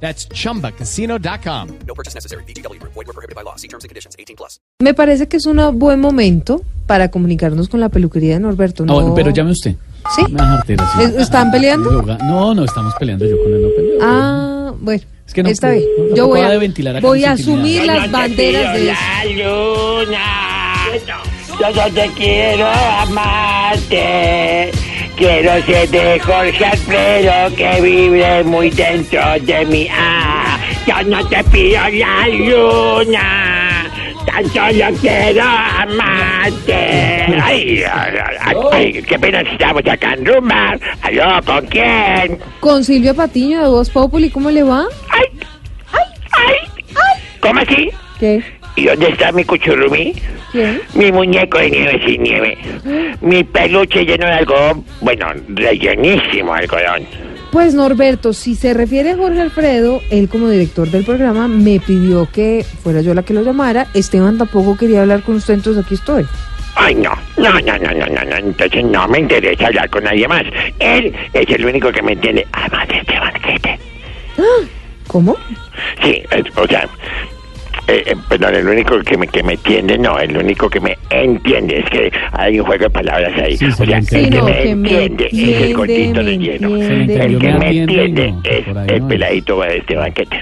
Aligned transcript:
That's 0.00 0.28
chumbacasino.com. 0.28 1.68
No 1.86 1.94
purchase 1.94 2.14
necessary. 2.14 2.44
BGW. 2.44 2.78
Void 2.82 3.06
were 3.06 3.12
prohibited 3.14 3.34
by 3.34 3.42
law. 3.42 3.56
See 3.56 3.68
terms 3.68 3.84
and 3.84 3.88
conditions. 3.88 4.14
18 4.18 4.36
plus. 4.36 4.60
Me 4.80 4.92
parece 4.94 5.26
que 5.26 5.38
es 5.38 5.46
un 5.46 5.78
buen 5.78 6.00
momento 6.00 6.62
para 6.86 7.10
comunicarnos 7.10 7.68
con 7.68 7.80
la 7.80 7.88
peluquería 7.88 8.34
de 8.34 8.40
Norberto. 8.40 8.82
Ah, 8.82 8.86
¿no? 8.86 8.94
bueno, 8.94 9.14
pero 9.14 9.30
llame 9.30 9.52
usted. 9.52 9.74
¿Sí? 10.14 10.22
Me 10.30 10.40
deja 10.40 10.54
artera, 10.58 10.90
sí. 10.96 11.02
¿Es- 11.02 11.16
¿Están 11.16 11.50
peleando? 11.50 11.90
Yoga. 11.90 12.18
No, 12.18 12.54
no, 12.54 12.64
estamos 12.64 12.94
peleando 12.98 13.24
yo 13.26 13.42
con 13.42 13.52
él. 13.52 13.62
No 13.62 13.68
peleo. 13.74 13.98
Ah, 14.02 14.72
bueno. 14.80 15.02
Es 15.26 15.34
que 15.34 15.42
no 15.42 15.48
está 15.48 15.68
puedo, 15.68 15.80
bien. 15.80 15.90
no, 16.10 16.14
Yo 16.16 16.28
voy 16.28 16.40
a, 16.40 16.48
de 16.50 16.58
ventilar 16.58 16.96
acá 16.98 17.06
voy 17.06 17.24
a 17.24 17.32
asumir 17.32 17.84
las 17.84 18.08
banderas 18.12 18.74
de 18.74 18.90
eso. 18.90 19.00
la 19.00 20.04
luna. 20.04 20.76
Yo 21.58 21.70
no 21.74 21.94
te 21.94 22.08
quiero 22.16 22.66
amarte. 22.68 24.70
Quiero 25.16 25.62
ser 25.62 25.88
de 25.88 26.20
Jorge 26.20 26.64
Alfredo 26.64 27.56
que 27.56 27.80
vive 27.80 28.44
muy 28.44 28.68
dentro 28.68 29.22
de 29.40 29.64
mí. 29.64 29.88
Ah, 29.90 30.58
yo 30.86 31.02
no 31.08 31.26
te 31.26 31.42
pido 31.44 31.80
la 31.88 32.28
luna. 32.28 33.90
Tan 34.26 34.44
solo 34.50 34.98
quiero 35.00 35.42
amarte. 35.42 36.74
Ay, 37.42 37.82
ay, 37.90 38.56
ay, 38.72 39.02
qué 39.02 39.18
pena 39.18 39.40
si 39.40 39.52
estamos 39.52 39.82
acá 39.86 40.12
en 40.12 40.26
rumba. 40.26 40.76
¿Aló, 41.00 41.42
con 41.46 41.64
quién? 41.66 42.38
Con 42.60 42.84
Silvia 42.84 43.14
Patiño 43.14 43.62
de 43.62 43.68
Voz 43.68 43.88
Populi, 43.88 44.28
¿cómo 44.28 44.50
le 44.50 44.64
va? 44.64 44.84
Ay, 45.08 45.24
ay, 45.92 46.04
ay, 46.32 46.54
ay. 46.90 47.22
¿Cómo 47.40 47.60
así? 47.60 47.88
¿Qué? 48.20 48.42
¿Y 48.76 48.84
dónde 48.84 49.08
está 49.08 49.32
mi 49.32 49.44
cuchurrumí? 49.44 50.14
¿Quién? 50.52 50.80
Mi 50.94 51.10
muñeco 51.10 51.58
de 51.58 51.70
nieve 51.70 52.00
sin 52.06 52.22
nieve. 52.22 52.58
Mi 53.20 53.42
peluche 53.42 54.04
lleno 54.04 54.26
de 54.26 54.32
algodón. 54.32 54.84
Bueno, 55.00 55.26
rellenísimo 55.48 56.52
de 56.54 56.60
algodón. 56.60 57.06
Pues 57.52 57.72
Norberto, 57.74 58.32
si 58.34 58.54
se 58.54 58.74
refiere 58.74 59.12
a 59.12 59.16
Jorge 59.16 59.40
Alfredo, 59.40 60.02
él 60.10 60.28
como 60.28 60.50
director 60.50 60.88
del 60.90 61.04
programa 61.04 61.48
me 61.48 61.80
pidió 61.80 62.28
que 62.30 62.64
fuera 62.82 63.00
yo 63.00 63.14
la 63.14 63.22
que 63.22 63.32
lo 63.32 63.42
llamara. 63.42 63.86
Esteban 63.94 64.36
tampoco 64.36 64.76
quería 64.76 65.00
hablar 65.02 65.22
con 65.22 65.36
usted, 65.36 65.54
entonces 65.54 65.82
aquí 65.84 65.94
estoy. 65.94 66.26
Ay, 66.74 66.94
no. 66.96 67.12
No, 67.38 67.52
no, 67.60 67.78
no, 67.78 67.90
no, 67.94 68.06
no, 68.06 68.24
no. 68.24 68.36
Entonces 68.36 68.84
no 68.84 69.08
me 69.08 69.20
interesa 69.20 69.68
hablar 69.68 69.88
con 69.88 70.04
nadie 70.04 70.28
más. 70.28 70.42
Él 70.78 71.14
es 71.32 71.48
el 71.48 71.64
único 71.64 71.90
que 71.90 72.02
me 72.02 72.12
entiende. 72.12 72.46
Además 72.52 72.88
de 72.88 72.98
este 72.98 73.18
banquete. 73.18 73.78
¿Cómo? 75.06 75.36
Sí, 76.02 76.22
es- 76.30 76.56
o 76.58 76.66
sea... 76.66 76.86
Eh, 77.88 78.02
eh, 78.06 78.16
perdón, 78.28 78.54
el 78.56 78.66
único 78.66 78.98
que 79.00 79.16
me, 79.16 79.28
que 79.28 79.42
me 79.44 79.52
entiende, 79.54 79.96
no, 79.96 80.18
el 80.18 80.36
único 80.36 80.68
que 80.68 80.80
me 80.80 80.98
entiende, 81.10 81.78
es 81.78 81.84
que 81.90 82.12
hay 82.32 82.58
un 82.58 82.66
juego 82.66 82.84
de 82.84 82.90
palabras 82.90 83.32
ahí. 83.40 83.56
Sí, 83.56 83.66
o 83.66 83.70
se 83.70 83.86
sea, 83.86 83.86
le 83.86 83.96
el 83.98 84.08
que 84.08 84.42
me 84.42 84.62
que 84.62 84.74
me 84.74 85.04
entiende 85.04 85.26
es 85.32 85.62
el 85.62 85.74
gordito 85.74 86.20
relleno. 86.22 86.76
entiende. 86.76 87.14
El 87.24 87.38
que 87.38 87.52
me 87.52 87.78
entiende, 87.78 88.32
no, 88.32 88.40
es 88.44 88.90
el 88.90 89.02
peladito 89.06 89.60
de 89.60 89.76
este 89.78 89.94
banquete. 89.94 90.40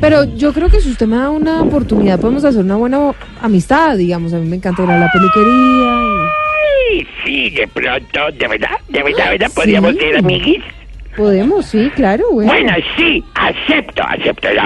Pero 0.00 0.24
yo 0.36 0.52
creo 0.52 0.68
que 0.68 0.80
si 0.80 0.90
usted 0.90 1.06
me 1.06 1.14
da 1.16 1.30
una 1.30 1.62
oportunidad, 1.62 2.18
podemos 2.18 2.44
hacer 2.44 2.62
una 2.64 2.74
buena 2.74 3.12
amistad, 3.40 3.96
digamos. 3.96 4.32
A 4.34 4.38
mí 4.38 4.48
me 4.48 4.56
encanta 4.56 4.82
ir 4.82 4.90
a 4.90 4.98
la 4.98 5.08
peluquería. 5.12 5.52
y- 5.52 6.98
Ay, 6.98 7.06
sí, 7.24 7.50
de 7.50 7.68
pronto, 7.68 8.20
de 8.36 8.48
verdad, 8.48 8.70
de 8.88 9.02
verdad, 9.04 9.24
de 9.26 9.30
verdad, 9.30 9.50
podríamos 9.54 9.92
Sí. 9.92 9.98
ser 10.00 10.16
amiguis. 10.18 10.62
Podemos, 11.16 11.66
sí, 11.66 11.90
claro, 11.94 12.24
bueno. 12.32 12.50
Bueno, 12.52 12.72
sí, 12.96 13.22
acepto, 13.34 14.02
acepto. 14.02 14.48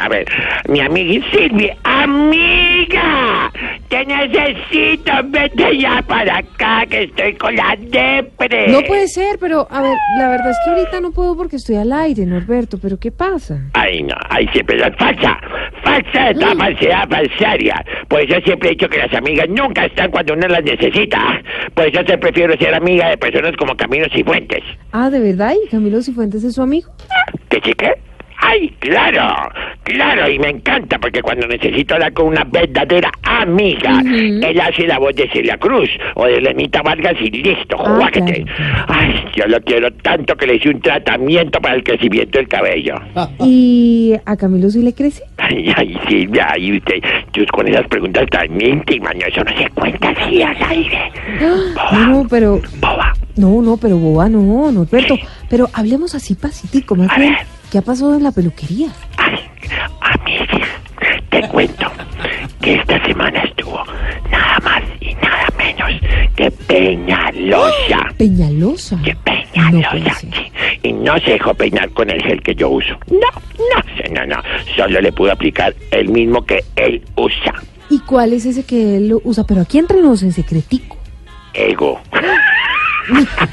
A 0.00 0.08
ver, 0.08 0.26
mi 0.68 0.80
amiga 0.80 1.24
Silvia, 1.30 1.76
amiga, 1.84 3.50
te 3.88 4.04
necesito, 4.04 5.12
vete 5.26 5.78
ya 5.78 6.02
para 6.02 6.38
acá, 6.38 6.84
que 6.88 7.04
estoy 7.04 7.34
con 7.34 7.54
la 7.54 7.76
depre. 7.78 8.68
No 8.68 8.82
puede 8.82 9.06
ser, 9.08 9.38
pero 9.38 9.66
a 9.70 9.82
ver, 9.82 9.96
la 10.18 10.30
verdad 10.30 10.50
es 10.50 10.56
que 10.64 10.70
ahorita 10.70 11.00
no 11.00 11.12
puedo 11.12 11.36
porque 11.36 11.56
estoy 11.56 11.76
al 11.76 11.92
aire, 11.92 12.26
Norberto, 12.26 12.78
pero 12.80 12.98
¿qué 12.98 13.10
pasa? 13.10 13.60
Ay, 13.74 14.02
no, 14.02 14.14
ay, 14.30 14.48
siempre 14.52 14.78
la 14.78 14.90
falsa, 14.92 15.38
falsa 16.02 16.28
de 16.28 16.34
toda 16.34 16.54
falsedad 16.56 17.08
falsaria. 17.08 17.84
Por 18.08 18.20
eso 18.20 18.40
siempre 18.44 18.68
he 18.70 18.72
dicho 18.72 18.88
que 18.88 18.98
las 18.98 19.12
amigas 19.14 19.48
nunca 19.48 19.84
están 19.86 20.10
cuando 20.10 20.34
uno 20.34 20.46
las 20.48 20.62
necesita. 20.64 21.42
Por 21.74 21.86
eso 21.86 22.00
se 22.06 22.18
prefiero 22.18 22.56
ser 22.58 22.74
amiga 22.74 23.08
de 23.10 23.16
personas 23.18 23.56
como 23.56 23.76
Caminos 23.76 24.08
y 24.14 24.22
Fuentes. 24.22 24.62
Ah, 24.92 25.10
¿de 25.10 25.20
verdad? 25.20 25.54
¿Y 25.64 25.68
Camilo 25.68 26.02
Cifuentes 26.02 26.42
es 26.44 26.54
su 26.54 26.62
amigo? 26.62 26.90
¿Qué 27.48 27.60
chique? 27.60 27.92
¡Ay, 28.44 28.70
claro! 28.80 29.22
¡Claro! 29.84 30.28
Y 30.28 30.36
me 30.40 30.48
encanta 30.48 30.98
porque 30.98 31.22
cuando 31.22 31.46
necesito 31.46 31.94
hablar 31.94 32.12
con 32.12 32.26
una 32.26 32.42
verdadera 32.42 33.08
amiga, 33.22 34.00
él 34.04 34.60
hace 34.60 34.84
la 34.88 34.98
voz 34.98 35.14
de 35.14 35.28
Celia 35.32 35.56
Cruz 35.58 35.88
o 36.16 36.26
de 36.26 36.40
Lenita 36.40 36.82
Vargas 36.82 37.14
y 37.20 37.30
listo, 37.30 37.76
Ah, 37.78 37.94
juáquete. 37.98 38.42
claro. 38.44 38.84
¡Ay, 38.88 39.24
yo 39.36 39.46
lo 39.46 39.60
quiero 39.60 39.92
tanto 39.92 40.34
que 40.36 40.48
le 40.48 40.56
hice 40.56 40.70
un 40.70 40.80
tratamiento 40.80 41.60
para 41.60 41.76
el 41.76 41.84
crecimiento 41.84 42.38
del 42.38 42.48
cabello! 42.48 42.96
¿Y 43.44 44.14
a 44.26 44.36
Camilo 44.36 44.70
sí 44.70 44.82
le 44.82 44.92
crece? 44.92 45.22
¡Ay, 45.52 45.72
ay, 45.76 45.98
Silvia! 46.08 46.56
Y 46.58 46.76
usted, 46.78 46.94
tú 47.32 47.44
con 47.52 47.68
esas 47.68 47.86
preguntas 47.88 48.24
tan 48.30 48.60
íntimas, 48.60 49.14
no, 49.14 49.26
eso 49.26 49.44
no 49.44 49.56
se 49.56 49.68
cuenta 49.70 50.08
así 50.10 50.42
al 50.42 50.56
aire. 50.70 51.12
Ah, 51.78 52.06
No, 52.08 52.26
pero... 52.28 52.60
¡Boba! 52.80 53.12
No, 53.36 53.62
no, 53.62 53.76
pero 53.76 53.96
boba 53.96 54.28
no, 54.28 54.70
Norberto. 54.70 55.16
Pero 55.48 55.68
hablemos 55.72 56.14
así 56.14 56.34
pacitico, 56.34 56.94
más 56.96 57.14
bien. 57.16 57.34
¿Qué 57.70 57.78
ha 57.78 57.82
pasado 57.82 58.14
en 58.14 58.22
la 58.24 58.32
peluquería? 58.32 58.88
Ay, 59.16 59.38
amigas, 60.00 60.68
te 61.30 61.40
cuento 61.48 61.90
que 62.60 62.74
esta 62.74 63.02
semana 63.06 63.40
estuvo 63.42 63.82
nada 64.30 64.58
más 64.62 64.82
y 65.00 65.14
nada 65.14 65.46
menos 65.56 65.90
que 66.36 66.50
Peñalosa. 66.50 68.08
Peñalosa. 68.18 68.98
Que 69.02 69.16
Peñalosa, 69.16 70.14
sí. 70.14 70.28
Y 70.82 70.92
no 70.92 71.18
se 71.20 71.32
dejó 71.32 71.54
peinar 71.54 71.88
con 71.90 72.10
el 72.10 72.22
gel 72.22 72.42
que 72.42 72.54
yo 72.54 72.68
uso. 72.68 72.94
No, 73.10 73.28
no, 74.12 74.26
no. 74.26 74.36
Solo 74.76 75.00
le 75.00 75.12
pudo 75.12 75.32
aplicar 75.32 75.74
el 75.90 76.08
mismo 76.08 76.44
que 76.44 76.64
él 76.76 77.02
usa. 77.16 77.54
¿Y 77.90 77.98
cuál 78.00 78.32
es 78.32 78.46
ese 78.46 78.64
que 78.64 78.96
él 78.96 79.14
usa? 79.24 79.44
Pero 79.44 79.60
aquí 79.62 79.78
entre 79.78 80.00
nos 80.00 80.22
en 80.22 80.32
secretico. 80.32 80.96
Ego. 81.54 82.00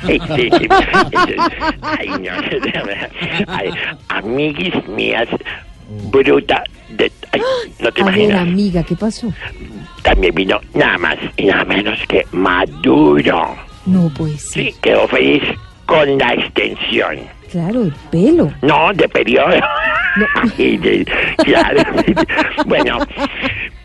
Ay, 0.04 0.20
sí. 0.36 0.50
Ay, 1.82 2.08
no. 2.10 2.32
Ay, 3.48 3.70
amiguis 4.10 4.74
mías, 4.88 5.28
bruta 6.12 6.64
de... 6.90 7.12
Ay, 7.32 7.42
no 7.80 7.92
te 7.92 8.02
A 8.02 8.06
ver, 8.06 8.14
imaginas. 8.16 8.42
amiga, 8.42 8.84
¿qué 8.84 8.96
pasó? 8.96 9.34
También 10.04 10.34
vino 10.36 10.60
nada 10.76 10.98
más 10.98 11.18
y 11.36 11.46
nada 11.46 11.66
menos 11.66 12.00
que 12.08 12.26
Maduro. 12.32 13.56
No 13.86 14.10
puede 14.10 14.38
ser. 14.38 14.66
Sí, 14.66 14.76
quedó 14.82 15.08
feliz 15.08 15.44
con 15.86 16.18
la 16.18 16.34
extensión. 16.36 17.18
Claro, 17.52 17.82
el 17.82 17.94
pelo. 18.12 18.54
No, 18.62 18.94
de 18.94 19.10
periodo. 19.10 19.56
No. 20.18 20.26
Claro. 21.44 21.82
bueno, 22.66 22.98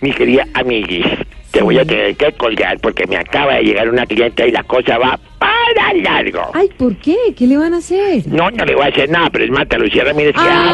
mi 0.00 0.12
querida 0.12 0.46
amiguis, 0.54 1.06
te 1.50 1.62
voy 1.62 1.78
a 1.78 1.84
tener 1.84 2.16
que 2.16 2.32
colgar 2.32 2.78
porque 2.80 3.06
me 3.06 3.16
acaba 3.16 3.54
de 3.54 3.62
llegar 3.62 3.88
una 3.88 4.04
clienta 4.06 4.46
y 4.46 4.50
la 4.50 4.62
cosa 4.64 4.98
va 4.98 5.18
para 5.38 5.92
largo. 6.02 6.50
Ay, 6.54 6.68
¿por 6.76 6.96
qué? 6.96 7.16
¿Qué 7.36 7.46
le 7.46 7.56
van 7.56 7.74
a 7.74 7.78
hacer? 7.78 8.26
No, 8.26 8.50
no 8.50 8.64
le 8.64 8.74
voy 8.74 8.84
a 8.84 8.88
hacer 8.88 9.08
nada, 9.08 9.30
pero 9.30 9.44
es 9.44 9.50
Marta 9.50 9.78
Lucía 9.78 10.04
Ramírez 10.04 10.34
que 10.34 10.40
Ah, 10.40 10.70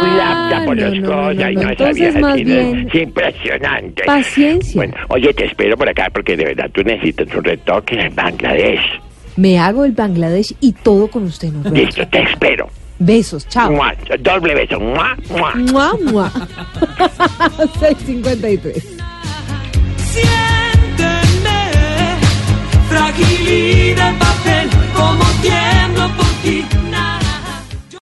habla, 0.50 0.64
por 0.64 0.76
no, 0.76 0.82
las 0.82 0.94
no, 0.94 1.00
no, 1.00 1.06
cosas 1.08 1.36
no, 1.36 1.50
y 1.50 1.54
no, 1.54 1.62
no 1.62 1.70
entonces 1.70 2.14
más 2.20 2.38
¿no? 2.38 2.44
bien- 2.44 2.88
Es 2.92 3.02
impresionante. 3.02 4.02
Paciencia. 4.04 4.76
Bueno, 4.78 4.94
oye, 5.08 5.32
te 5.34 5.44
espero 5.46 5.76
por 5.76 5.88
acá 5.88 6.08
porque 6.12 6.36
de 6.36 6.44
verdad 6.44 6.70
tú 6.72 6.82
necesitas 6.82 7.28
un 7.34 7.44
retoque 7.44 8.00
en 8.00 8.14
Bangladesh. 8.14 9.00
Me 9.36 9.58
hago 9.58 9.84
el 9.84 9.92
Bangladesh 9.92 10.54
y 10.60 10.72
todo 10.72 11.08
con 11.08 11.24
usted, 11.24 11.48
Norberto. 11.52 11.76
Listo, 11.78 12.08
te 12.08 12.22
espero. 12.22 12.68
Besos, 13.00 13.46
chao. 13.48 13.72
Mua, 13.72 13.94
doble 14.20 14.54
beso. 14.54 14.78
Mua, 14.78 15.16
mua. 15.30 15.54
Mua, 15.54 15.96
mua. 16.12 16.30
653. 17.80 18.84
Siénteme, 20.12 21.58
fragilidad 22.90 24.14
papel, 24.18 24.68
como 24.94 25.24
tiemblo 25.40 26.08
por 26.16 26.26
ti, 26.42 26.64